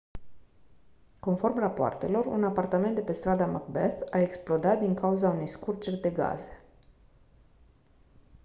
conform 1.25 1.59
rapoartelor 1.63 2.25
un 2.25 2.43
apartament 2.43 2.95
de 2.95 3.01
pe 3.01 3.11
strada 3.13 3.45
macbeth 3.45 4.09
a 4.13 4.19
explodat 4.19 4.79
din 4.79 4.93
cauza 4.93 5.29
unei 5.29 5.47
scurgeri 5.47 6.01
de 6.01 6.09
gaze 6.09 6.61